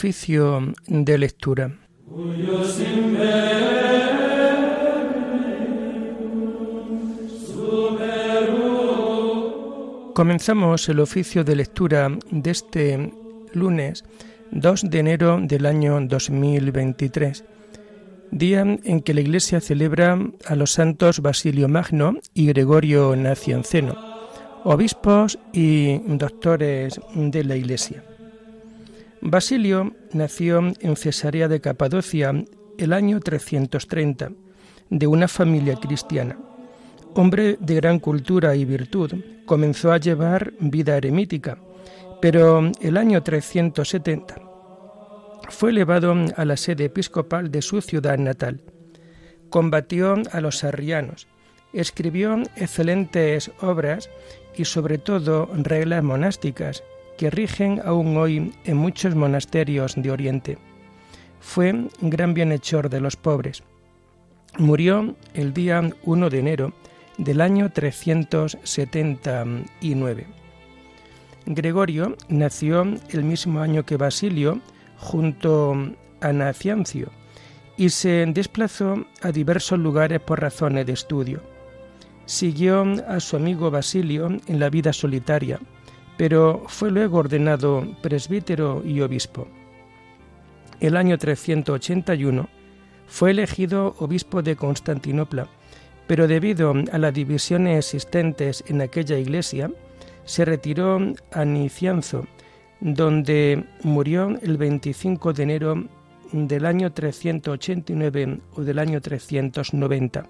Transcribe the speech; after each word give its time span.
Oficio 0.00 0.72
de 0.86 1.18
lectura. 1.18 1.76
Comenzamos 10.14 10.88
el 10.88 11.00
oficio 11.00 11.44
de 11.44 11.54
lectura 11.54 12.08
de 12.30 12.50
este 12.50 13.12
lunes 13.52 14.04
2 14.52 14.84
de 14.88 14.98
enero 14.98 15.38
del 15.38 15.66
año 15.66 16.00
2023, 16.00 17.44
día 18.30 18.62
en 18.62 19.02
que 19.02 19.12
la 19.12 19.20
Iglesia 19.20 19.60
celebra 19.60 20.18
a 20.46 20.56
los 20.56 20.72
santos 20.72 21.20
Basilio 21.20 21.68
Magno 21.68 22.16
y 22.32 22.46
Gregorio 22.46 23.14
Nacianceno, 23.16 23.98
obispos 24.64 25.38
y 25.52 25.98
doctores 26.16 26.98
de 27.14 27.44
la 27.44 27.56
Iglesia. 27.56 28.02
Basilio 29.22 29.92
nació 30.12 30.72
en 30.80 30.96
Cesarea 30.96 31.46
de 31.46 31.60
Capadocia 31.60 32.32
el 32.78 32.92
año 32.94 33.20
330, 33.20 34.32
de 34.88 35.06
una 35.06 35.28
familia 35.28 35.76
cristiana. 35.76 36.38
Hombre 37.14 37.58
de 37.60 37.74
gran 37.74 37.98
cultura 37.98 38.56
y 38.56 38.64
virtud, 38.64 39.12
comenzó 39.44 39.92
a 39.92 39.98
llevar 39.98 40.54
vida 40.58 40.96
eremítica, 40.96 41.58
pero 42.22 42.72
el 42.80 42.96
año 42.96 43.22
370 43.22 44.40
fue 45.50 45.70
elevado 45.70 46.14
a 46.36 46.44
la 46.46 46.56
sede 46.56 46.86
episcopal 46.86 47.50
de 47.50 47.60
su 47.60 47.82
ciudad 47.82 48.16
natal. 48.16 48.62
Combatió 49.50 50.14
a 50.32 50.40
los 50.40 50.64
arrianos, 50.64 51.26
escribió 51.74 52.42
excelentes 52.56 53.50
obras 53.60 54.08
y 54.56 54.64
sobre 54.64 54.96
todo 54.96 55.50
reglas 55.52 56.02
monásticas 56.02 56.82
que 57.20 57.28
rigen 57.28 57.82
aún 57.84 58.16
hoy 58.16 58.54
en 58.64 58.76
muchos 58.78 59.14
monasterios 59.14 59.94
de 59.94 60.10
Oriente. 60.10 60.56
Fue 61.38 61.86
gran 62.00 62.32
bienhechor 62.32 62.88
de 62.88 62.98
los 62.98 63.16
pobres. 63.16 63.62
Murió 64.56 65.14
el 65.34 65.52
día 65.52 65.82
1 66.04 66.30
de 66.30 66.38
enero 66.38 66.72
del 67.18 67.42
año 67.42 67.70
379. 67.70 70.26
Gregorio 71.44 72.16
nació 72.30 72.86
el 73.10 73.24
mismo 73.24 73.60
año 73.60 73.84
que 73.84 73.98
Basilio 73.98 74.58
junto 74.96 75.76
a 76.22 76.32
Naciancio 76.32 77.10
y 77.76 77.90
se 77.90 78.24
desplazó 78.28 79.04
a 79.20 79.30
diversos 79.30 79.78
lugares 79.78 80.20
por 80.20 80.40
razones 80.40 80.86
de 80.86 80.94
estudio. 80.94 81.42
Siguió 82.24 82.82
a 83.06 83.20
su 83.20 83.36
amigo 83.36 83.70
Basilio 83.70 84.28
en 84.46 84.58
la 84.58 84.70
vida 84.70 84.94
solitaria, 84.94 85.60
pero 86.20 86.64
fue 86.66 86.90
luego 86.90 87.16
ordenado 87.16 87.82
presbítero 88.02 88.82
y 88.84 89.00
obispo. 89.00 89.48
El 90.78 90.98
año 90.98 91.16
381 91.16 92.46
fue 93.06 93.30
elegido 93.30 93.94
obispo 94.00 94.42
de 94.42 94.54
Constantinopla, 94.54 95.48
pero 96.06 96.28
debido 96.28 96.74
a 96.92 96.98
las 96.98 97.14
divisiones 97.14 97.86
existentes 97.86 98.62
en 98.66 98.82
aquella 98.82 99.16
iglesia, 99.16 99.70
se 100.26 100.44
retiró 100.44 101.00
a 101.32 101.44
Nicianzo, 101.46 102.26
donde 102.80 103.64
murió 103.82 104.28
el 104.42 104.58
25 104.58 105.32
de 105.32 105.42
enero 105.42 105.84
del 106.32 106.66
año 106.66 106.92
389 106.92 108.40
o 108.56 108.60
del 108.62 108.78
año 108.78 109.00
390. 109.00 110.26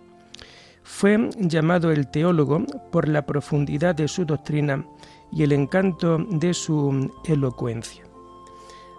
Fue 0.85 1.31
llamado 1.37 1.91
el 1.91 2.09
teólogo 2.13 2.65
por 2.93 3.09
la 3.09 3.27
profundidad 3.27 3.97
de 3.97 4.07
su 4.07 4.25
doctrina 4.25 4.85
y 5.33 5.43
el 5.43 5.53
encanto 5.53 6.19
de 6.19 6.55
su 6.55 7.11
elocuencia. 7.25 8.05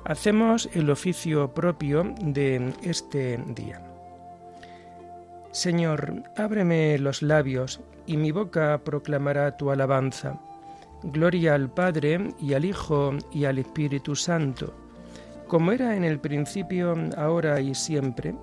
Hacemos 0.05 0.69
el 0.73 0.89
oficio 0.89 1.53
propio 1.53 2.13
de 2.21 2.73
este 2.81 3.37
día. 3.55 3.81
Señor, 5.51 6.23
ábreme 6.37 6.97
los 6.97 7.21
labios, 7.21 7.81
y 8.07 8.17
mi 8.17 8.31
boca 8.31 8.81
proclamará 8.83 9.57
tu 9.57 9.69
alabanza. 9.69 10.39
Gloria 11.03 11.55
al 11.55 11.69
Padre, 11.69 12.33
y 12.39 12.53
al 12.53 12.65
Hijo, 12.65 13.13
y 13.31 13.45
al 13.45 13.59
Espíritu 13.59 14.15
Santo, 14.15 14.73
como 15.47 15.73
era 15.73 15.95
en 15.95 16.03
el 16.03 16.19
principio, 16.19 16.95
ahora 17.17 17.59
y 17.59 17.75
siempre, 17.75 18.33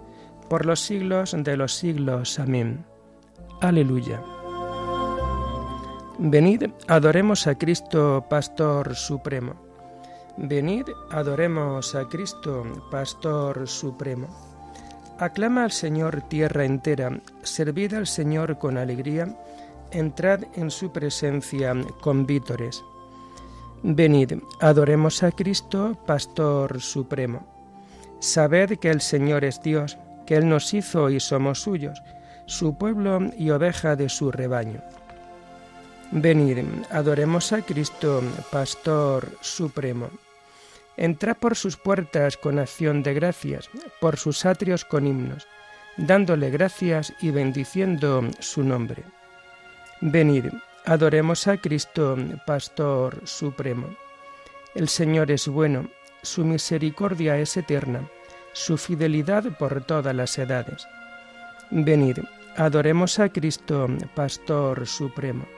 por 0.50 0.66
los 0.66 0.80
siglos 0.80 1.34
de 1.36 1.56
los 1.56 1.74
siglos. 1.74 2.38
Amén. 2.38 2.84
Aleluya. 3.60 4.22
Venid, 6.20 6.64
adoremos 6.88 7.46
a 7.46 7.54
Cristo, 7.54 8.26
Pastor 8.28 8.96
Supremo. 8.96 9.54
Venid, 10.36 10.86
adoremos 11.12 11.94
a 11.94 12.08
Cristo, 12.08 12.64
Pastor 12.90 13.68
Supremo. 13.68 14.26
Aclama 15.20 15.62
al 15.62 15.70
Señor 15.70 16.22
tierra 16.22 16.64
entera, 16.64 17.20
servid 17.44 17.94
al 17.94 18.08
Señor 18.08 18.58
con 18.58 18.78
alegría, 18.78 19.28
entrad 19.92 20.40
en 20.56 20.72
su 20.72 20.90
presencia 20.90 21.72
con 22.00 22.26
vítores. 22.26 22.82
Venid, 23.84 24.42
adoremos 24.60 25.22
a 25.22 25.30
Cristo, 25.30 25.96
Pastor 26.04 26.80
Supremo. 26.80 27.46
Sabed 28.18 28.76
que 28.80 28.90
el 28.90 29.02
Señor 29.02 29.44
es 29.44 29.62
Dios, 29.62 29.96
que 30.26 30.34
Él 30.34 30.48
nos 30.48 30.74
hizo 30.74 31.10
y 31.10 31.20
somos 31.20 31.60
suyos, 31.60 32.02
su 32.46 32.76
pueblo 32.76 33.20
y 33.38 33.50
oveja 33.50 33.94
de 33.94 34.08
su 34.08 34.32
rebaño. 34.32 34.82
Venid, 36.10 36.58
adoremos 36.90 37.52
a 37.52 37.60
Cristo, 37.60 38.22
Pastor 38.50 39.28
Supremo. 39.42 40.08
Entrad 40.96 41.36
por 41.36 41.54
sus 41.54 41.76
puertas 41.76 42.38
con 42.38 42.58
acción 42.58 43.02
de 43.02 43.12
gracias, 43.12 43.68
por 44.00 44.16
sus 44.16 44.46
atrios 44.46 44.86
con 44.86 45.06
himnos, 45.06 45.46
dándole 45.98 46.48
gracias 46.48 47.12
y 47.20 47.30
bendiciendo 47.30 48.22
su 48.40 48.64
nombre. 48.64 49.04
Venid, 50.00 50.46
adoremos 50.86 51.46
a 51.46 51.58
Cristo, 51.58 52.16
Pastor 52.46 53.20
Supremo. 53.24 53.94
El 54.74 54.88
Señor 54.88 55.30
es 55.30 55.46
bueno, 55.46 55.90
su 56.22 56.42
misericordia 56.42 57.36
es 57.36 57.54
eterna, 57.58 58.08
su 58.54 58.78
fidelidad 58.78 59.44
por 59.58 59.84
todas 59.84 60.14
las 60.14 60.38
edades. 60.38 60.88
Venid, 61.70 62.20
adoremos 62.56 63.18
a 63.18 63.28
Cristo, 63.28 63.88
Pastor 64.14 64.86
Supremo. 64.86 65.57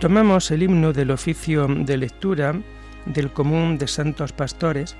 Tomamos 0.00 0.50
el 0.50 0.62
himno 0.62 0.92
del 0.92 1.10
oficio 1.10 1.66
de 1.68 1.96
lectura 1.96 2.54
del 3.06 3.32
común 3.32 3.78
de 3.78 3.88
santos 3.88 4.32
pastores, 4.32 4.96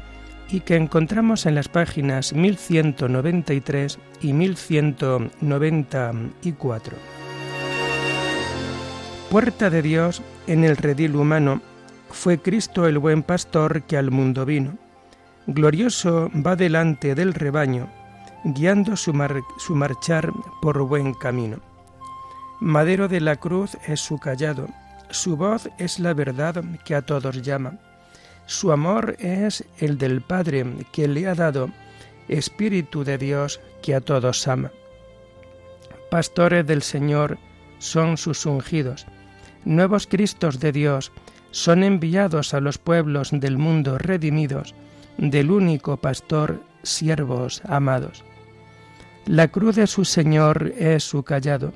y 0.49 0.61
que 0.61 0.77
encontramos 0.77 1.45
en 1.47 1.57
las 1.57 1.69
páginas 1.69 2.33
1193 2.33 3.99
y 4.21 4.33
1194. 4.33 6.97
Puerta 9.31 9.71
de 9.71 9.83
Dios 9.83 10.23
en 10.47 10.63
el 10.65 10.77
redil 10.77 11.17
humano, 11.17 11.61
fue 12.11 12.39
Cristo 12.39 12.87
el 12.87 12.99
buen 12.99 13.25
pastor 13.25 13.83
que 13.83 13.97
al 13.97 14.13
mundo 14.13 14.47
vino. 14.47 14.79
Glorioso 15.49 16.31
va 16.35 16.55
delante 16.55 17.17
del 17.17 17.35
rebaño, 17.35 17.89
guiando 18.45 18.97
su, 18.97 19.13
su 19.59 19.75
marchar 19.75 20.31
por 20.63 20.81
buen 20.83 21.13
camino. 21.15 21.59
Madero 22.61 23.09
de 23.09 23.21
la 23.21 23.35
cruz 23.37 23.77
es 23.87 24.01
su 24.01 24.19
callado, 24.19 24.69
su 25.11 25.37
voz 25.37 25.69
es 25.79 25.99
la 25.99 26.15
verdad 26.15 26.65
que 26.85 26.95
a 26.95 27.03
todos 27.03 27.43
llama 27.43 27.79
su 28.47 28.71
amor 28.71 29.17
es 29.19 29.65
el 29.79 29.99
del 29.99 30.21
Padre 30.21 30.65
que 30.93 31.09
le 31.09 31.27
ha 31.27 31.35
dado, 31.35 31.69
Espíritu 32.29 33.03
de 33.03 33.19
Dios 33.19 33.61
que 33.83 33.95
a 33.95 34.01
todos 34.01 34.47
ama. 34.47 34.71
Pastores 36.11 36.65
del 36.67 36.83
Señor 36.83 37.39
son 37.79 38.17
sus 38.17 38.47
ungidos, 38.47 39.07
nuevos 39.65 40.07
Cristos 40.07 40.61
de 40.61 40.71
Dios 40.71 41.13
son 41.51 41.83
enviados 41.83 42.55
a 42.55 42.61
los 42.61 42.79
pueblos 42.79 43.31
del 43.33 43.59
mundo 43.59 43.99
redimidos 43.99 44.75
del 45.19 45.51
único 45.51 45.97
pastor, 45.97 46.63
siervos 46.85 47.63
amados. 47.65 48.25
La 49.27 49.49
cruz 49.49 49.75
de 49.75 49.89
su 49.89 50.05
Señor 50.05 50.73
es 50.79 51.03
su 51.03 51.25
callado, 51.25 51.73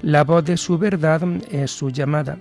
la 0.00 0.24
voz 0.24 0.44
de 0.44 0.56
su 0.56 0.78
verdad 0.78 1.22
es 1.50 1.70
su 1.70 1.90
llamada, 1.90 2.38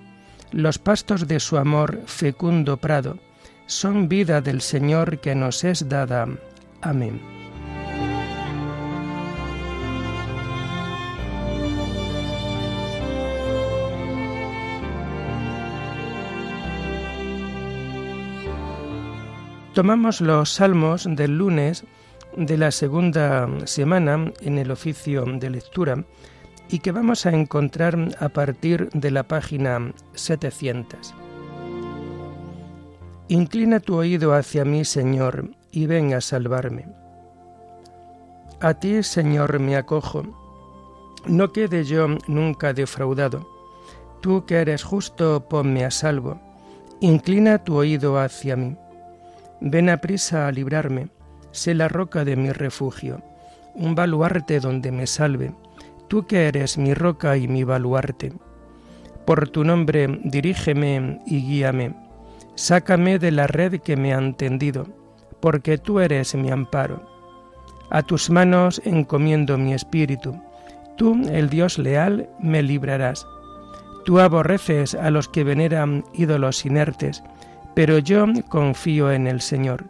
los 0.53 0.77
pastos 0.77 1.27
de 1.27 1.39
su 1.39 1.57
amor 1.57 2.03
fecundo 2.05 2.77
prado 2.77 3.17
son 3.65 4.07
vida 4.07 4.39
del 4.39 4.61
Señor 4.61 5.17
que 5.17 5.33
nos 5.33 5.63
es 5.63 5.89
dada. 5.89 6.27
Amén. 6.79 7.19
Tomamos 19.73 20.21
los 20.21 20.51
salmos 20.51 21.07
del 21.09 21.35
lunes 21.35 21.83
de 22.38 22.57
la 22.59 22.69
segunda 22.69 23.50
semana 23.65 24.31
en 24.41 24.59
el 24.59 24.69
oficio 24.69 25.25
de 25.25 25.50
lectura 25.50 26.05
y 26.69 26.80
que 26.80 26.92
vamos 26.92 27.25
a 27.25 27.31
encontrar 27.31 27.98
a 28.19 28.30
partir 28.30 28.89
de 28.89 29.12
la 29.12 29.24
página 29.24 29.94
700. 30.13 31.13
Inclina 33.27 33.80
tu 33.80 33.95
oído 33.95 34.33
hacia 34.33 34.65
mí, 34.65 34.86
Señor, 34.86 35.51
y 35.71 35.86
ven 35.86 36.13
a 36.13 36.21
salvarme. 36.21 36.88
A 38.60 38.75
ti, 38.75 39.04
Señor, 39.04 39.60
me 39.60 39.75
acojo. 39.75 40.24
No 41.25 41.51
quede 41.51 41.83
yo 41.83 42.07
nunca 42.27 42.74
defraudado. 42.74 43.48
Tú 44.21 44.45
que 44.45 44.56
eres 44.56 44.83
justo, 44.83 45.48
ponme 45.50 45.86
a 45.86 45.92
salvo. 45.92 46.39
Inclina 47.01 47.63
tu 47.63 47.75
oído 47.75 48.19
hacia 48.19 48.56
mí. 48.56 48.77
Ven 49.62 49.89
a 49.89 49.98
prisa 49.98 50.48
a 50.48 50.51
librarme. 50.51 51.10
Sé 51.51 51.74
la 51.74 51.88
roca 51.88 52.25
de 52.25 52.36
mi 52.36 52.51
refugio, 52.51 53.21
un 53.75 53.95
baluarte 53.95 54.60
donde 54.60 54.92
me 54.92 55.06
salve. 55.06 55.54
Tú 56.13 56.27
que 56.27 56.48
eres 56.48 56.77
mi 56.77 56.94
roca 56.94 57.38
y 57.38 57.48
mi 57.48 57.63
baluarte. 57.63 58.33
Por 59.25 59.50
tu 59.50 59.63
nombre 59.63 60.07
dirígeme 60.24 61.19
y 61.25 61.42
guíame. 61.42 61.95
Sácame 62.54 63.18
de 63.18 63.31
la 63.31 63.48
red 63.48 63.81
que 63.81 63.98
me 63.98 64.13
han 64.13 64.36
tendido, 64.36 64.86
porque 65.39 65.80
tú 65.80 66.00
eres 66.00 66.36
mi 66.36 66.51
amparo. 66.51 67.01
A 67.89 68.04
tus 68.04 68.30
manos 68.30 68.80
encomiendo 68.86 69.57
mi 69.57 69.74
espíritu. 69.74 70.39
Tú, 70.98 71.19
el 71.31 71.50
Dios 71.50 71.80
leal, 71.80 72.30
me 72.39 72.62
librarás. 72.62 73.25
Tú 74.06 74.19
aborreces 74.19 74.94
a 74.94 75.10
los 75.10 75.27
que 75.27 75.44
veneran 75.44 76.04
ídolos 76.13 76.63
inertes, 76.63 77.24
pero 77.74 77.98
yo 77.98 78.27
confío 78.50 79.12
en 79.12 79.25
el 79.25 79.42
Señor. 79.42 79.86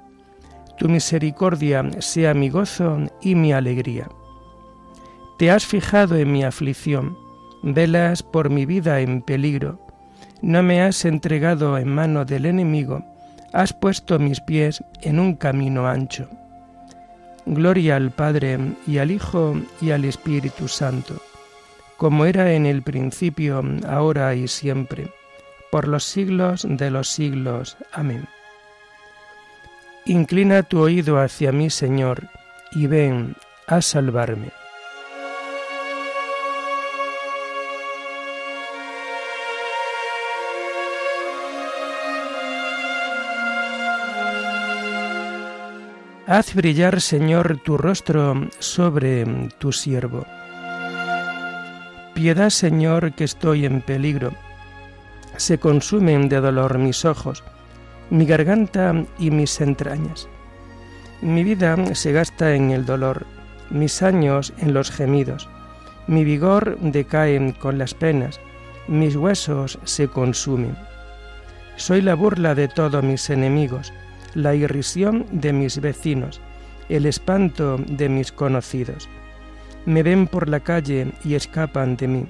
Tu 0.77 0.87
misericordia 0.87 1.83
sea 1.99 2.33
mi 2.33 2.47
gozo 2.47 2.99
y 3.21 3.35
mi 3.35 3.51
alegría. 3.51 4.07
Te 5.37 5.51
has 5.51 5.65
fijado 5.65 6.15
en 6.15 6.31
mi 6.31 6.43
aflicción, 6.43 7.17
velas 7.61 8.23
por 8.23 8.49
mi 8.49 8.65
vida 8.65 8.99
en 9.01 9.21
peligro. 9.21 9.79
No 10.41 10.63
me 10.63 10.81
has 10.81 11.05
entregado 11.05 11.77
en 11.77 11.87
mano 11.87 12.25
del 12.25 12.45
enemigo, 12.45 13.03
has 13.53 13.73
puesto 13.73 14.19
mis 14.19 14.39
pies 14.41 14.83
en 15.01 15.19
un 15.19 15.35
camino 15.35 15.87
ancho. 15.87 16.29
Gloria 17.45 17.95
al 17.95 18.11
Padre 18.11 18.57
y 18.87 18.99
al 18.99 19.11
Hijo 19.11 19.55
y 19.81 19.91
al 19.91 20.05
Espíritu 20.05 20.67
Santo, 20.67 21.15
como 21.97 22.25
era 22.25 22.53
en 22.53 22.65
el 22.65 22.81
principio, 22.83 23.63
ahora 23.87 24.33
y 24.35 24.47
siempre 24.47 25.11
por 25.73 25.87
los 25.87 26.03
siglos 26.03 26.67
de 26.69 26.91
los 26.91 27.09
siglos. 27.09 27.77
Amén. 27.91 28.27
Inclina 30.05 30.61
tu 30.61 30.79
oído 30.79 31.19
hacia 31.19 31.51
mí, 31.51 31.71
Señor, 31.71 32.29
y 32.73 32.85
ven 32.85 33.35
a 33.65 33.81
salvarme. 33.81 34.51
Haz 46.33 46.55
brillar, 46.55 46.99
Señor, 46.99 47.59
tu 47.63 47.77
rostro 47.77 48.49
sobre 48.57 49.23
tu 49.59 49.71
siervo. 49.71 50.25
Piedad, 52.15 52.49
Señor, 52.49 53.13
que 53.13 53.23
estoy 53.23 53.67
en 53.67 53.81
peligro 53.81 54.31
se 55.37 55.59
consumen 55.59 56.29
de 56.29 56.41
dolor 56.41 56.79
mis 56.79 57.05
ojos, 57.05 57.43
mi 58.09 58.25
garganta 58.25 59.05
y 59.19 59.29
mis 59.29 59.61
entrañas. 59.61 60.27
Mi 61.21 61.43
vida 61.43 61.77
se 61.93 62.11
gasta 62.13 62.55
en 62.55 62.71
el 62.71 62.83
dolor, 62.87 63.27
mis 63.69 64.01
años 64.01 64.53
en 64.57 64.73
los 64.73 64.89
gemidos, 64.89 65.47
mi 66.07 66.23
vigor 66.23 66.79
decae 66.79 67.53
con 67.59 67.77
las 67.77 67.93
penas, 67.93 68.39
mis 68.87 69.15
huesos 69.15 69.77
se 69.83 70.07
consumen. 70.07 70.75
Soy 71.75 72.01
la 72.01 72.15
burla 72.15 72.55
de 72.55 72.69
todos 72.69 73.03
mis 73.03 73.29
enemigos, 73.29 73.93
la 74.35 74.55
irrisión 74.55 75.25
de 75.31 75.53
mis 75.53 75.79
vecinos, 75.79 76.41
el 76.89 77.05
espanto 77.05 77.77
de 77.77 78.09
mis 78.09 78.31
conocidos. 78.31 79.09
Me 79.85 80.03
ven 80.03 80.27
por 80.27 80.49
la 80.49 80.61
calle 80.61 81.11
y 81.23 81.35
escapan 81.35 81.97
de 81.97 82.07
mí. 82.07 82.25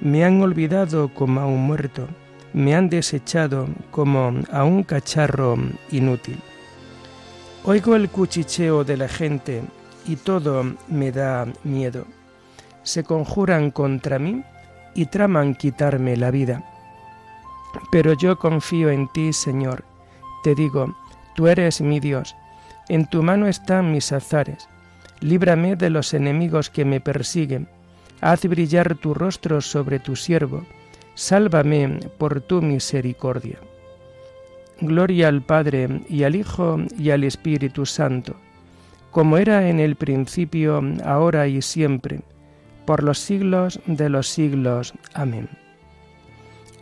Me 0.00 0.24
han 0.24 0.40
olvidado 0.40 1.12
como 1.12 1.40
a 1.40 1.46
un 1.46 1.62
muerto 1.64 2.08
me 2.52 2.74
han 2.74 2.88
desechado 2.88 3.68
como 3.90 4.32
a 4.50 4.64
un 4.64 4.82
cacharro 4.82 5.56
inútil. 5.90 6.38
Oigo 7.64 7.94
el 7.94 8.08
cuchicheo 8.08 8.84
de 8.84 8.96
la 8.96 9.08
gente 9.08 9.62
y 10.06 10.16
todo 10.16 10.64
me 10.88 11.12
da 11.12 11.46
miedo. 11.64 12.06
Se 12.82 13.04
conjuran 13.04 13.70
contra 13.70 14.18
mí 14.18 14.42
y 14.94 15.06
traman 15.06 15.54
quitarme 15.54 16.16
la 16.16 16.30
vida. 16.30 16.64
Pero 17.92 18.14
yo 18.14 18.38
confío 18.38 18.88
en 18.90 19.08
ti, 19.08 19.32
Señor. 19.32 19.84
Te 20.42 20.54
digo, 20.54 20.96
tú 21.38 21.46
eres 21.46 21.80
mi 21.80 22.00
Dios. 22.00 22.34
En 22.88 23.06
tu 23.06 23.22
mano 23.22 23.46
están 23.46 23.92
mis 23.92 24.10
azares. 24.10 24.68
Líbrame 25.20 25.76
de 25.76 25.88
los 25.88 26.12
enemigos 26.12 26.68
que 26.68 26.84
me 26.84 27.00
persiguen. 27.00 27.68
Haz 28.20 28.44
brillar 28.46 28.96
tu 28.96 29.14
rostro 29.14 29.60
sobre 29.60 30.00
tu 30.00 30.16
siervo 30.16 30.66
sálvame 31.14 32.00
por 32.18 32.40
tu 32.40 32.60
misericordia. 32.60 33.60
Gloria 34.80 35.28
al 35.28 35.42
Padre 35.42 36.02
y 36.08 36.24
al 36.24 36.34
Hijo 36.34 36.78
y 36.98 37.10
al 37.10 37.22
Espíritu 37.22 37.86
Santo, 37.86 38.34
como 39.12 39.36
era 39.36 39.68
en 39.68 39.78
el 39.78 39.94
principio, 39.94 40.82
ahora 41.04 41.46
y 41.46 41.62
siempre, 41.62 42.22
por 42.84 43.04
los 43.04 43.20
siglos 43.20 43.78
de 43.86 44.08
los 44.08 44.26
siglos. 44.26 44.92
Amén. 45.14 45.48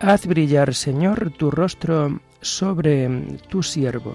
Haz 0.01 0.27
brillar, 0.27 0.75
Señor, 0.75 1.31
tu 1.31 1.51
rostro 1.51 2.21
sobre 2.43 3.09
tu 3.49 3.63
siervo. 3.63 4.15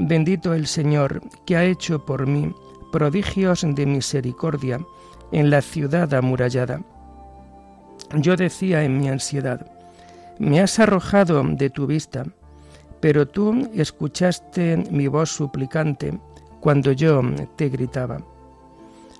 Bendito 0.00 0.54
el 0.54 0.68
Señor, 0.68 1.20
que 1.44 1.56
ha 1.56 1.64
hecho 1.64 2.06
por 2.06 2.28
mí 2.28 2.54
prodigios 2.92 3.66
de 3.66 3.84
misericordia 3.84 4.78
en 5.32 5.50
la 5.50 5.60
ciudad 5.60 6.14
amurallada. 6.14 6.82
Yo 8.14 8.36
decía 8.36 8.84
en 8.84 8.96
mi 8.96 9.08
ansiedad, 9.08 9.68
me 10.38 10.60
has 10.60 10.78
arrojado 10.78 11.42
de 11.42 11.68
tu 11.68 11.88
vista, 11.88 12.24
pero 13.00 13.26
tú 13.26 13.68
escuchaste 13.74 14.76
mi 14.92 15.08
voz 15.08 15.30
suplicante 15.30 16.16
cuando 16.60 16.92
yo 16.92 17.20
te 17.56 17.68
gritaba. 17.68 18.18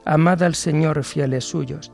Amad 0.04 0.44
al 0.44 0.54
Señor 0.54 1.02
fieles 1.02 1.44
suyos, 1.44 1.90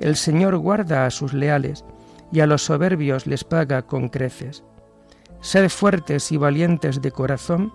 el 0.00 0.16
Señor 0.16 0.56
guarda 0.56 1.04
a 1.04 1.10
sus 1.10 1.34
leales 1.34 1.84
y 2.32 2.40
a 2.40 2.46
los 2.46 2.62
soberbios 2.62 3.26
les 3.26 3.44
paga 3.44 3.82
con 3.82 4.08
creces. 4.08 4.64
Sed 5.42 5.68
fuertes 5.68 6.32
y 6.32 6.38
valientes 6.38 7.02
de 7.02 7.12
corazón, 7.12 7.74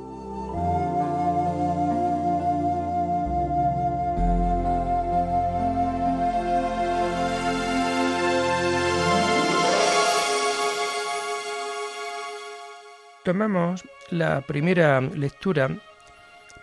Tomamos 13.31 13.87
la 14.09 14.41
primera 14.41 14.99
lectura 14.99 15.69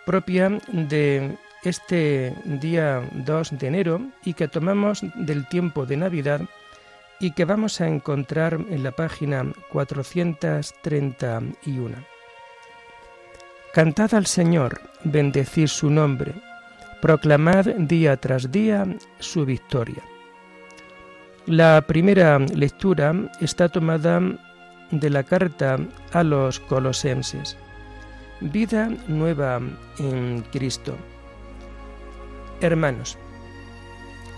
propia 0.05 0.59
de 0.71 1.35
este 1.63 2.31
día 2.45 3.01
2 3.11 3.57
de 3.57 3.67
enero 3.67 3.99
y 4.23 4.35
que 4.35 4.47
tomamos 4.47 5.03
del 5.15 5.47
tiempo 5.47 5.87
de 5.87 5.97
Navidad 5.97 6.41
y 7.19 7.31
que 7.31 7.45
vamos 7.45 7.81
a 7.81 7.87
encontrar 7.87 8.53
en 8.53 8.83
la 8.83 8.91
página 8.91 9.51
431. 9.71 11.95
Cantad 13.73 14.13
al 14.13 14.27
Señor, 14.27 14.79
bendecid 15.05 15.65
su 15.65 15.89
nombre, 15.89 16.35
proclamad 17.01 17.65
día 17.65 18.15
tras 18.17 18.51
día 18.51 18.85
su 19.17 19.43
victoria. 19.43 20.03
La 21.47 21.81
primera 21.81 22.37
lectura 22.37 23.15
está 23.41 23.69
tomada 23.69 24.21
de 24.91 25.09
la 25.09 25.23
carta 25.23 25.77
a 26.13 26.23
los 26.23 26.59
colosenses. 26.59 27.57
Vida 28.41 28.89
nueva 29.07 29.59
en 29.99 30.41
Cristo. 30.51 30.95
Hermanos, 32.61 33.17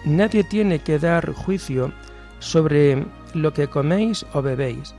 nadie 0.06 0.44
tiene 0.44 0.80
que 0.80 1.00
dar 1.00 1.32
juicio 1.34 1.92
sobre 2.40 3.06
lo 3.34 3.54
que 3.54 3.68
coméis 3.68 4.26
o 4.34 4.42
bebéis, 4.42 4.96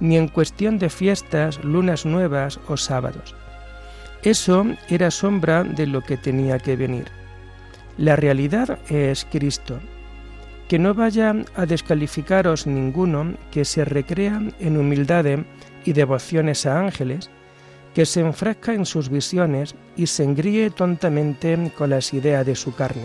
ni 0.00 0.16
en 0.16 0.28
cuestión 0.28 0.78
de 0.78 0.90
fiestas, 0.90 1.62
lunas 1.64 2.04
nuevas 2.04 2.60
o 2.68 2.76
sábados. 2.76 3.34
Eso 4.22 4.66
era 4.88 5.10
sombra 5.10 5.64
de 5.64 5.86
lo 5.86 6.02
que 6.02 6.16
tenía 6.16 6.58
que 6.58 6.76
venir. 6.76 7.06
La 7.98 8.16
realidad 8.16 8.78
es 8.88 9.26
Cristo. 9.30 9.80
Que 10.72 10.78
no 10.78 10.94
vaya 10.94 11.34
a 11.54 11.66
descalificaros 11.66 12.66
ninguno 12.66 13.34
que 13.50 13.66
se 13.66 13.84
recrea 13.84 14.40
en 14.58 14.78
humildad 14.78 15.26
y 15.84 15.92
devociones 15.92 16.64
a 16.64 16.80
ángeles, 16.80 17.28
que 17.92 18.06
se 18.06 18.20
enfrasca 18.20 18.72
en 18.72 18.86
sus 18.86 19.10
visiones 19.10 19.74
y 19.96 20.06
se 20.06 20.24
engríe 20.24 20.70
tontamente 20.70 21.70
con 21.76 21.90
las 21.90 22.14
ideas 22.14 22.46
de 22.46 22.56
su 22.56 22.74
carne. 22.74 23.04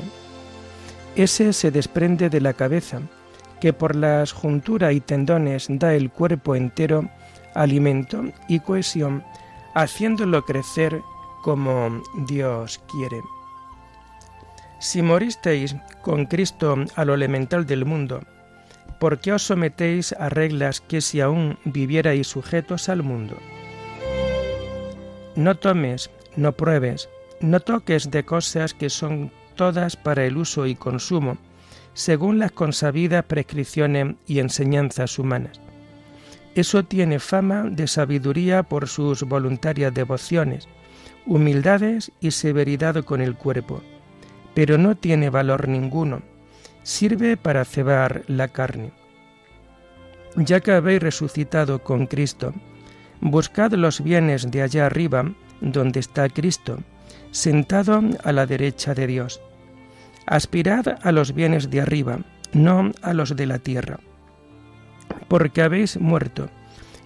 Ese 1.18 1.52
se 1.52 1.70
desprende 1.70 2.30
de 2.30 2.40
la 2.40 2.54
cabeza, 2.54 3.02
que 3.60 3.74
por 3.74 3.98
las 3.98 4.32
junturas 4.32 4.94
y 4.94 5.02
tendones 5.02 5.68
da 5.70 5.94
el 5.94 6.10
cuerpo 6.10 6.56
entero 6.56 7.10
alimento 7.54 8.24
y 8.48 8.62
cohesión, 8.62 9.26
haciéndolo 9.76 10.42
crecer 10.46 11.02
como 11.44 12.02
Dios 12.30 12.80
quiere. 12.90 13.20
Si 14.80 15.02
moristeis 15.02 15.76
con 16.02 16.26
Cristo 16.26 16.76
a 16.96 17.04
lo 17.04 17.16
elemental 17.16 17.66
del 17.66 17.84
mundo, 17.86 18.22
¿por 19.00 19.20
qué 19.20 19.34
os 19.34 19.42
sometéis 19.42 20.14
a 20.14 20.30
reglas 20.30 20.82
que 20.82 21.02
si 21.02 21.20
aún 21.20 21.58
vivierais 21.66 22.28
sujetos 22.28 22.88
al 22.88 23.02
mundo? 23.02 23.38
No 25.36 25.56
tomes, 25.56 26.12
no 26.36 26.52
pruebes, 26.52 27.10
no 27.42 27.60
toques 27.60 28.12
de 28.12 28.24
cosas 28.24 28.76
que 28.76 28.90
son 28.90 29.32
todas 29.56 29.96
para 29.96 30.26
el 30.26 30.38
uso 30.38 30.68
y 30.68 30.76
consumo, 30.76 31.38
según 31.94 32.38
las 32.38 32.52
consabidas 32.52 33.26
prescripciones 33.26 34.16
y 34.28 34.40
enseñanzas 34.40 35.18
humanas. 35.18 35.60
Eso 36.54 36.84
tiene 36.84 37.20
fama 37.20 37.64
de 37.64 37.88
sabiduría 37.88 38.64
por 38.64 38.88
sus 38.88 39.24
voluntarias 39.24 39.94
devociones, 39.94 40.68
humildades 41.26 42.12
y 42.20 42.32
severidad 42.32 43.04
con 43.04 43.22
el 43.22 43.36
cuerpo, 43.36 43.82
pero 44.58 44.80
no 44.80 44.98
tiene 44.98 45.30
valor 45.30 45.68
ninguno, 45.68 46.24
sirve 46.82 47.38
para 47.38 47.64
cebar 47.64 48.24
la 48.26 48.48
carne. 48.48 48.92
Ya 50.36 50.62
que 50.62 50.72
habéis 50.72 51.00
resucitado 51.00 51.84
con 51.84 52.08
Cristo, 52.08 52.56
Buscad 53.22 53.74
los 53.74 54.02
bienes 54.02 54.50
de 54.50 54.64
allá 54.64 54.88
arriba, 54.88 55.32
donde 55.62 56.00
está 56.00 56.28
Cristo, 56.30 56.80
sentado 57.30 58.02
a 58.24 58.32
la 58.32 58.48
derecha 58.48 58.96
de 58.96 59.06
Dios. 59.06 59.40
Aspirad 60.26 60.88
a 61.04 61.12
los 61.12 61.36
bienes 61.36 61.70
de 61.70 61.82
arriba, 61.82 62.22
no 62.52 62.94
a 63.04 63.14
los 63.14 63.36
de 63.36 63.46
la 63.46 63.60
tierra. 63.60 64.00
Porque 65.28 65.62
habéis 65.62 66.00
muerto, 66.00 66.50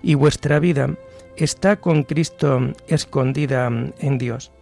y 0.01 0.13
vuestra 0.13 0.59
vida 0.59 0.95
está 1.35 1.75
con 1.75 2.03
Cristo 2.03 2.71
escondida 2.87 3.67
en 3.67 4.17
Dios. 4.17 4.53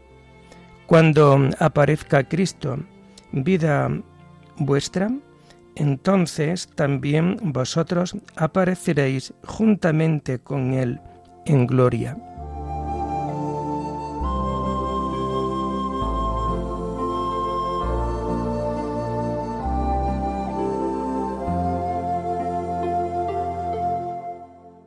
Cuando 0.90 1.38
aparezca 1.60 2.24
Cristo, 2.24 2.80
vida 3.32 3.92
vuestra, 4.58 5.12
entonces 5.76 6.68
también 6.74 7.38
vosotros 7.44 8.18
apareceréis 8.36 9.32
juntamente 9.46 10.40
con 10.40 10.74
Él 10.74 11.00
en 11.46 11.68
gloria. 11.68 12.18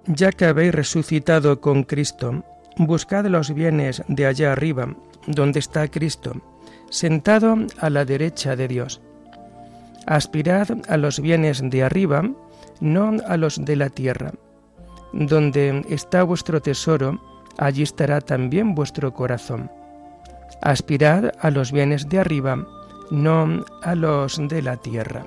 Ya 0.06 0.32
que 0.32 0.46
habéis 0.46 0.74
resucitado 0.74 1.60
con 1.60 1.84
Cristo, 1.84 2.42
buscad 2.76 3.26
los 3.26 3.54
bienes 3.54 4.02
de 4.08 4.26
allá 4.26 4.50
arriba, 4.50 4.88
donde 5.26 5.58
está 5.58 5.88
Cristo, 5.88 6.32
sentado 6.90 7.56
a 7.78 7.90
la 7.90 8.04
derecha 8.04 8.56
de 8.56 8.68
Dios. 8.68 9.00
Aspirad 10.06 10.68
a 10.88 10.96
los 10.96 11.20
bienes 11.20 11.62
de 11.62 11.82
arriba, 11.82 12.28
no 12.80 13.16
a 13.26 13.36
los 13.36 13.64
de 13.64 13.76
la 13.76 13.88
tierra 13.88 14.32
donde 15.12 15.84
está 15.88 16.22
vuestro 16.22 16.60
tesoro, 16.60 17.20
allí 17.58 17.82
estará 17.82 18.20
también 18.20 18.74
vuestro 18.74 19.12
corazón. 19.12 19.70
Aspirad 20.62 21.32
a 21.40 21.50
los 21.50 21.72
bienes 21.72 22.08
de 22.08 22.18
arriba, 22.18 22.66
no 23.10 23.64
a 23.82 23.94
los 23.94 24.48
de 24.48 24.62
la 24.62 24.76
tierra. 24.76 25.24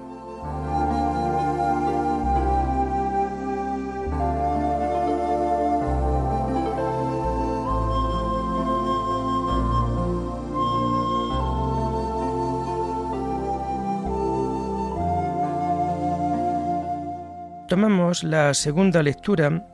Tomamos 17.67 18.23
la 18.23 18.53
segunda 18.53 19.01
lectura 19.01 19.65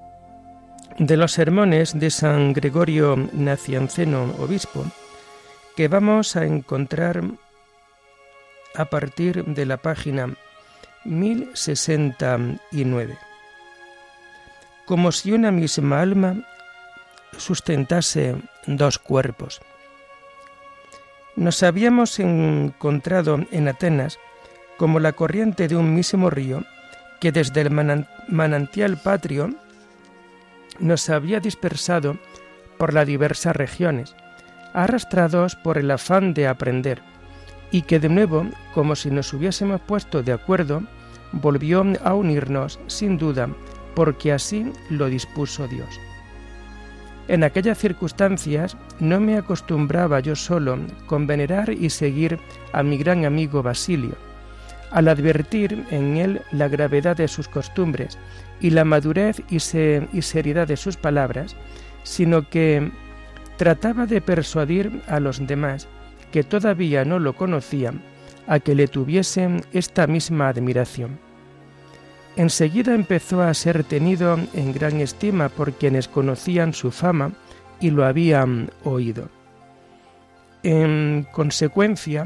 de 0.97 1.17
los 1.17 1.33
sermones 1.33 1.99
de 1.99 2.09
San 2.09 2.53
Gregorio 2.53 3.17
Nacianceno, 3.33 4.33
obispo, 4.39 4.85
que 5.75 5.89
vamos 5.89 6.37
a 6.37 6.45
encontrar 6.45 7.21
a 8.75 8.85
partir 8.85 9.43
de 9.43 9.65
la 9.65 9.75
página 9.75 10.33
1069. 11.03 13.17
Como 14.85 15.11
si 15.11 15.33
una 15.33 15.51
misma 15.51 15.99
alma 15.99 16.47
sustentase 17.37 18.37
dos 18.67 18.99
cuerpos. 18.99 19.59
Nos 21.35 21.61
habíamos 21.61 22.19
encontrado 22.19 23.41
en 23.51 23.67
Atenas 23.67 24.17
como 24.77 25.01
la 25.01 25.11
corriente 25.11 25.67
de 25.67 25.75
un 25.75 25.93
mismo 25.93 26.29
río 26.29 26.63
que 27.21 27.31
desde 27.31 27.61
el 27.61 27.69
manantial 28.27 28.97
patrio 28.97 29.51
nos 30.79 31.09
había 31.09 31.39
dispersado 31.39 32.17
por 32.77 32.93
las 32.93 33.05
diversas 33.05 33.55
regiones, 33.55 34.15
arrastrados 34.73 35.55
por 35.55 35.77
el 35.77 35.91
afán 35.91 36.33
de 36.33 36.47
aprender, 36.47 37.03
y 37.69 37.83
que 37.83 37.99
de 37.99 38.09
nuevo, 38.09 38.47
como 38.73 38.95
si 38.95 39.11
nos 39.11 39.31
hubiésemos 39.33 39.79
puesto 39.81 40.23
de 40.23 40.33
acuerdo, 40.33 40.81
volvió 41.31 41.85
a 42.03 42.15
unirnos 42.15 42.79
sin 42.87 43.19
duda, 43.19 43.47
porque 43.93 44.33
así 44.33 44.73
lo 44.89 45.05
dispuso 45.05 45.67
Dios. 45.67 45.99
En 47.27 47.43
aquellas 47.43 47.77
circunstancias 47.77 48.75
no 48.99 49.19
me 49.19 49.37
acostumbraba 49.37 50.19
yo 50.21 50.35
solo 50.35 50.79
con 51.05 51.27
venerar 51.27 51.69
y 51.69 51.91
seguir 51.91 52.39
a 52.73 52.81
mi 52.81 52.97
gran 52.97 53.25
amigo 53.25 53.61
Basilio, 53.61 54.15
al 54.91 55.07
advertir 55.07 55.85
en 55.89 56.17
él 56.17 56.41
la 56.51 56.67
gravedad 56.67 57.17
de 57.17 57.27
sus 57.27 57.47
costumbres 57.47 58.17
y 58.59 58.69
la 58.69 58.85
madurez 58.85 59.41
y, 59.49 59.59
seriedad 59.59 60.67
de 60.67 60.77
sus 60.77 60.97
palabras, 60.97 61.55
sino 62.03 62.47
que 62.49 62.91
trataba 63.57 64.05
de 64.05 64.21
persuadir 64.21 65.01
a 65.07 65.19
los 65.19 65.45
demás 65.45 65.87
que 66.31 66.43
todavía 66.43 67.03
no 67.05 67.19
lo 67.19 67.35
conocían 67.35 68.01
a 68.47 68.59
que 68.59 68.75
le 68.75 68.87
tuviesen 68.87 69.63
esta 69.73 70.07
misma 70.07 70.49
admiración. 70.49 71.19
Enseguida 72.35 72.93
empezó 72.93 73.41
a 73.41 73.53
ser 73.53 73.83
tenido 73.83 74.39
en 74.53 74.73
gran 74.73 75.01
estima 75.01 75.49
por 75.49 75.73
quienes 75.73 76.07
conocían 76.07 76.73
su 76.73 76.91
fama 76.91 77.33
y 77.79 77.91
lo 77.91 78.05
habían 78.05 78.69
oído. 78.83 79.29
En 80.63 81.27
consecuencia, 81.31 82.25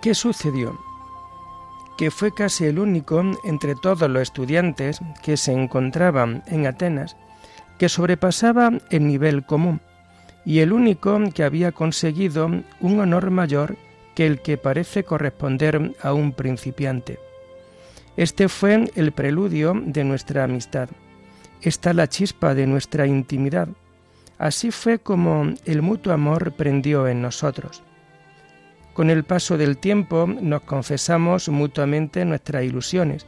¿qué 0.00 0.14
sucedió? 0.14 0.89
Que 2.00 2.10
fue 2.10 2.32
casi 2.32 2.64
el 2.64 2.78
único 2.78 3.22
entre 3.44 3.74
todos 3.74 4.08
los 4.08 4.22
estudiantes 4.22 5.00
que 5.22 5.36
se 5.36 5.52
encontraban 5.52 6.42
en 6.46 6.66
Atenas 6.66 7.14
que 7.76 7.90
sobrepasaba 7.90 8.72
el 8.88 9.06
nivel 9.06 9.44
común 9.44 9.82
y 10.46 10.60
el 10.60 10.72
único 10.72 11.20
que 11.34 11.44
había 11.44 11.72
conseguido 11.72 12.46
un 12.80 13.00
honor 13.00 13.30
mayor 13.30 13.76
que 14.14 14.26
el 14.26 14.40
que 14.40 14.56
parece 14.56 15.04
corresponder 15.04 15.94
a 16.00 16.14
un 16.14 16.32
principiante. 16.32 17.18
Este 18.16 18.48
fue 18.48 18.90
el 18.94 19.12
preludio 19.12 19.74
de 19.84 20.02
nuestra 20.02 20.44
amistad. 20.44 20.88
Esta 21.60 21.92
la 21.92 22.08
chispa 22.08 22.54
de 22.54 22.66
nuestra 22.66 23.06
intimidad. 23.06 23.68
Así 24.38 24.70
fue 24.70 25.00
como 25.00 25.52
el 25.66 25.82
mutuo 25.82 26.14
amor 26.14 26.52
prendió 26.52 27.06
en 27.08 27.20
nosotros. 27.20 27.82
Con 28.92 29.08
el 29.10 29.24
paso 29.24 29.56
del 29.56 29.78
tiempo 29.78 30.26
nos 30.26 30.62
confesamos 30.62 31.48
mutuamente 31.48 32.24
nuestras 32.24 32.64
ilusiones 32.64 33.26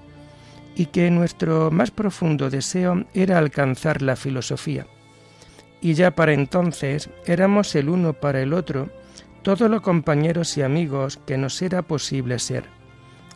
y 0.75 0.87
que 0.87 1.11
nuestro 1.11 1.71
más 1.71 1.91
profundo 1.91 2.51
deseo 2.51 3.05
era 3.15 3.39
alcanzar 3.39 4.03
la 4.03 4.17
filosofía. 4.17 4.87
Y 5.81 5.95
ya 5.95 6.13
para 6.13 6.33
entonces 6.33 7.11
éramos 7.27 7.75
el 7.75 7.89
uno 7.89 8.13
para 8.13 8.41
el 8.41 8.53
otro 8.53 8.91
todos 9.43 9.69
los 9.69 9.83
compañeros 9.83 10.57
y 10.57 10.63
amigos 10.63 11.19
que 11.27 11.37
nos 11.37 11.61
era 11.63 11.83
posible 11.83 12.39
ser, 12.39 12.65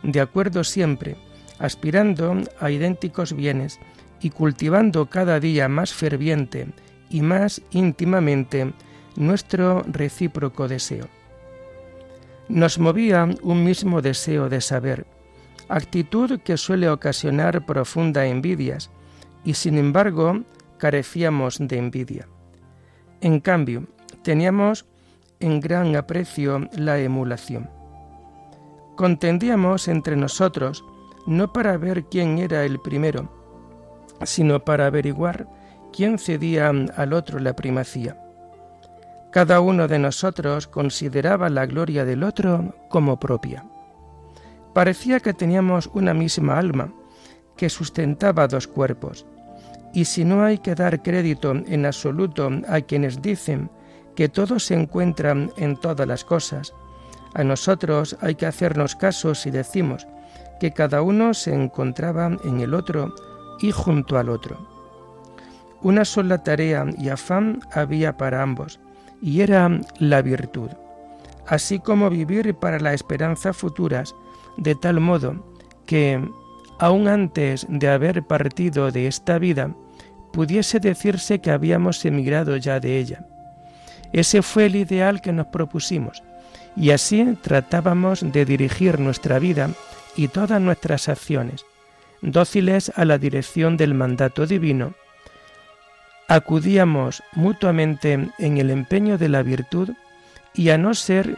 de 0.03 0.21
acuerdo 0.21 0.63
siempre, 0.63 1.17
aspirando 1.59 2.37
a 2.61 2.71
idénticos 2.71 3.35
bienes 3.35 3.81
y 4.21 4.31
cultivando 4.31 5.07
cada 5.07 5.41
día 5.41 5.69
más 5.69 5.93
ferviente 5.93 6.69
y 7.11 7.23
más 7.23 7.63
íntimamente 7.71 8.73
nuestro 9.17 9.83
recíproco 9.87 10.69
deseo. 10.69 11.09
Nos 12.49 12.79
movía 12.79 13.29
un 13.43 13.65
mismo 13.65 14.03
deseo 14.03 14.49
de 14.49 14.61
saber, 14.61 15.07
actitud 15.69 16.41
que 16.41 16.57
suele 16.57 16.89
ocasionar 16.89 17.67
profunda 17.67 18.27
envidias, 18.27 18.91
y 19.45 19.55
sin 19.55 19.79
embargo 19.79 20.43
carecíamos 20.79 21.59
de 21.59 21.79
envidia. 21.79 22.29
En 23.21 23.41
cambio, 23.41 23.85
teníamos 24.23 24.87
en 25.41 25.61
gran 25.61 25.97
aprecio 25.97 26.69
la 26.77 26.99
emulación. 26.99 27.71
Contendíamos 28.97 29.89
entre 29.89 30.17
nosotros 30.17 30.85
no 31.27 31.53
para 31.53 31.77
ver 31.77 32.05
quién 32.05 32.39
era 32.39 32.65
el 32.65 32.81
primero, 32.81 33.31
sino 34.25 34.65
para 34.65 34.87
averiguar 34.87 35.49
quién 35.93 36.19
cedía 36.19 36.69
al 36.69 37.13
otro 37.13 37.39
la 37.39 37.55
primacía. 37.55 38.26
Cada 39.37 39.61
uno 39.61 39.87
de 39.87 39.99
nosotros 39.99 40.67
consideraba 40.67 41.51
la 41.51 41.67
gloria 41.67 42.07
del 42.07 42.23
otro 42.23 42.75
como 42.89 43.21
propia. 43.21 43.67
Parecía 44.73 45.21
que 45.21 45.35
teníamos 45.35 45.91
una 45.93 46.15
misma 46.15 46.59
alma 46.59 46.91
que 47.55 47.69
sustentaba 47.69 48.49
dos 48.49 48.67
cuerpos. 48.67 49.27
Y 49.93 50.07
si 50.07 50.25
no 50.25 50.43
hay 50.43 50.57
que 50.57 50.75
dar 50.75 51.03
crédito 51.03 51.53
en 51.53 51.85
absoluto 51.85 52.49
a 52.67 52.81
quienes 52.81 53.21
dicen 53.21 53.71
que 54.15 54.31
todo 54.31 54.59
se 54.59 54.73
encuentra 54.73 55.37
en 55.59 55.77
todas 55.77 56.09
las 56.09 56.25
cosas, 56.25 56.73
a 57.35 57.45
nosotros 57.45 58.17
hay 58.23 58.37
que 58.37 58.47
hacernos 58.47 58.97
caso 58.97 59.35
si 59.35 59.51
decimos 59.51 60.07
que 60.61 60.73
cada 60.73 61.03
uno 61.03 61.35
se 61.35 61.53
encontraba 61.53 62.39
en 62.43 62.61
el 62.61 62.73
otro 62.73 63.15
y 63.61 63.71
junto 63.71 64.17
al 64.17 64.31
otro. 64.31 64.67
Una 65.83 66.07
sola 66.07 66.43
tarea 66.43 66.87
y 66.97 67.11
afán 67.11 67.61
había 67.75 68.17
para 68.17 68.41
ambos, 68.41 68.81
y 69.27 69.41
era 69.41 69.81
la 69.99 70.23
virtud, 70.23 70.71
así 71.49 71.81
como 71.81 72.09
vivir 72.11 72.55
para 72.55 72.79
la 72.79 72.95
esperanza 72.95 73.53
futuras 73.53 74.15
de 74.57 74.77
tal 74.77 75.01
modo 75.01 75.45
que, 75.85 76.25
aun 76.79 77.09
antes 77.09 77.67
de 77.69 77.89
haber 77.89 78.23
partido 78.23 78.93
de 78.93 79.09
esta 79.09 79.41
vida, 79.41 79.75
pudiese 80.33 80.79
decirse 80.79 81.41
que 81.41 81.51
habíamos 81.51 82.05
emigrado 82.05 82.57
ya 82.57 82.79
de 82.79 82.99
ella. 83.01 83.27
Ese 84.13 84.43
fue 84.43 84.67
el 84.67 84.77
ideal 84.77 85.21
que 85.21 85.33
nos 85.33 85.49
propusimos, 85.49 86.23
y 86.77 86.91
así 86.93 87.37
tratábamos 87.43 88.21
de 88.33 88.45
dirigir 88.45 89.01
nuestra 89.01 89.41
vida 89.41 89.71
y 90.15 90.29
todas 90.29 90.61
nuestras 90.61 91.09
acciones, 91.09 91.67
dóciles 92.23 92.93
a 92.95 93.05
la 93.05 93.19
dirección 93.19 93.77
del 93.77 93.93
mandato 93.93 94.47
divino, 94.47 94.95
acudíamos 96.29 97.23
mutuamente 97.33 98.31
en 98.39 98.59
el 98.59 98.71
empeño 98.71 99.19
de 99.19 99.29
la 99.29 99.43
virtud 99.43 99.91
y 100.55 100.71
a 100.71 100.79
no 100.79 100.95
ser 100.95 101.37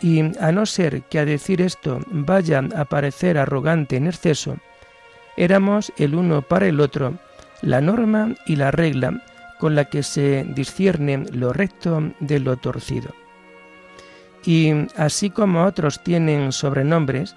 y 0.00 0.20
a 0.38 0.52
no 0.52 0.66
ser 0.66 1.04
que 1.04 1.18
a 1.18 1.24
decir 1.24 1.62
esto 1.62 2.00
vaya 2.08 2.62
a 2.76 2.84
parecer 2.84 3.38
arrogante 3.38 3.96
en 3.96 4.06
exceso, 4.06 4.58
éramos 5.38 5.90
el 5.96 6.14
uno 6.14 6.42
para 6.42 6.66
el 6.66 6.80
otro 6.80 7.14
la 7.62 7.80
norma 7.80 8.34
y 8.46 8.56
la 8.56 8.70
regla 8.70 9.22
con 9.58 9.74
la 9.74 9.86
que 9.86 10.02
se 10.02 10.44
discierne 10.44 11.24
lo 11.32 11.52
recto 11.52 12.12
de 12.20 12.40
lo 12.40 12.56
torcido. 12.56 13.10
Y 14.44 14.72
así 14.96 15.30
como 15.30 15.64
otros 15.64 16.02
tienen 16.02 16.52
sobrenombres, 16.52 17.34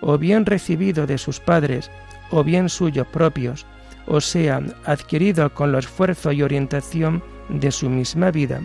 o 0.00 0.18
bien 0.18 0.44
recibido 0.44 1.06
de 1.06 1.18
sus 1.18 1.40
padres, 1.40 1.90
o 2.30 2.44
bien 2.44 2.68
suyos 2.68 3.06
propios, 3.06 3.66
o 4.06 4.20
sea, 4.20 4.62
adquirido 4.84 5.52
con 5.52 5.70
el 5.70 5.76
esfuerzo 5.76 6.32
y 6.32 6.42
orientación 6.42 7.22
de 7.48 7.70
su 7.70 7.88
misma 7.88 8.30
vida, 8.30 8.60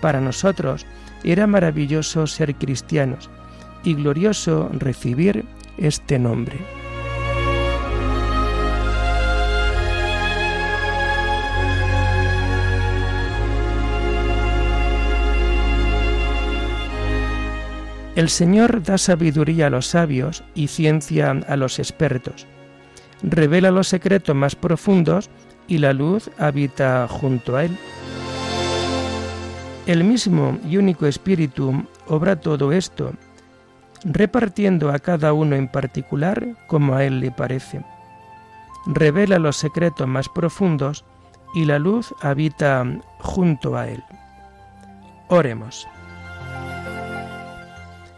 para 0.00 0.20
nosotros 0.20 0.86
era 1.24 1.46
maravilloso 1.46 2.26
ser 2.26 2.54
cristianos 2.54 3.28
y 3.84 3.94
glorioso 3.94 4.70
recibir 4.72 5.44
este 5.78 6.18
nombre. 6.18 6.58
El 18.16 18.28
Señor 18.28 18.82
da 18.82 18.98
sabiduría 18.98 19.68
a 19.68 19.70
los 19.70 19.86
sabios 19.86 20.44
y 20.54 20.66
ciencia 20.66 21.30
a 21.30 21.56
los 21.56 21.78
expertos. 21.78 22.46
Revela 23.22 23.70
los 23.70 23.88
secretos 23.88 24.34
más 24.34 24.54
profundos 24.54 25.30
y 25.68 25.78
la 25.78 25.92
luz 25.92 26.30
habita 26.38 27.06
junto 27.08 27.56
a 27.56 27.64
Él. 27.64 27.76
El 29.86 30.04
mismo 30.04 30.58
y 30.68 30.76
único 30.76 31.06
Espíritu 31.06 31.84
obra 32.06 32.40
todo 32.40 32.72
esto, 32.72 33.12
repartiendo 34.04 34.90
a 34.90 34.98
cada 34.98 35.32
uno 35.32 35.56
en 35.56 35.68
particular 35.68 36.46
como 36.66 36.94
a 36.94 37.04
Él 37.04 37.20
le 37.20 37.30
parece. 37.30 37.84
Revela 38.86 39.38
los 39.38 39.56
secretos 39.56 40.06
más 40.06 40.28
profundos 40.28 41.04
y 41.54 41.64
la 41.64 41.78
luz 41.78 42.14
habita 42.20 42.84
junto 43.18 43.76
a 43.76 43.88
Él. 43.88 44.02
Oremos. 45.28 45.86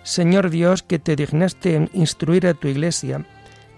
Señor 0.03 0.51
Dios, 0.51 0.83
que 0.83 0.99
te 0.99 1.17
dignaste 1.17 1.88
instruir 1.93 2.47
a 2.47 2.55
tu 2.55 2.69
Iglesia 2.69 3.25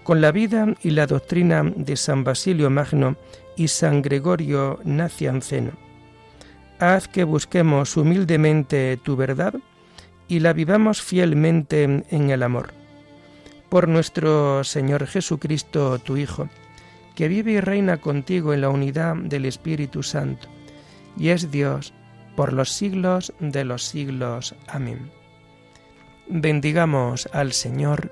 con 0.05 0.21
la 0.21 0.31
vida 0.31 0.73
y 0.81 0.91
la 0.91 1.05
doctrina 1.05 1.63
de 1.63 1.97
San 1.97 2.23
Basilio 2.23 2.69
Magno 2.69 3.17
y 3.57 3.67
San 3.67 4.01
Gregorio 4.01 4.79
Nacianceno 4.85 5.85
haz 6.79 7.07
que 7.07 7.23
busquemos 7.23 7.95
humildemente 7.97 8.97
tu 8.97 9.15
verdad 9.15 9.53
y 10.27 10.39
la 10.39 10.53
vivamos 10.53 11.01
fielmente 11.01 11.83
en 11.83 12.29
el 12.29 12.43
amor. 12.43 12.73
Por 13.69 13.87
nuestro 13.87 14.63
Señor 14.63 15.07
Jesucristo, 15.07 15.99
tu 15.99 16.17
Hijo, 16.17 16.49
que 17.15 17.27
vive 17.27 17.53
y 17.53 17.59
reina 17.59 17.97
contigo 17.97 18.53
en 18.53 18.61
la 18.61 18.69
unidad 18.69 19.15
del 19.15 19.45
Espíritu 19.45 20.03
Santo, 20.03 20.47
y 21.17 21.29
es 21.29 21.51
Dios 21.51 21.93
por 22.35 22.51
los 22.51 22.71
siglos 22.71 23.33
de 23.39 23.63
los 23.63 23.83
siglos. 23.83 24.55
Amén. 24.67 25.11
Bendigamos 26.27 27.29
al 27.31 27.53
Señor, 27.53 28.11